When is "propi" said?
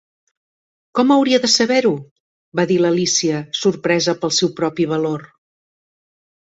4.63-4.91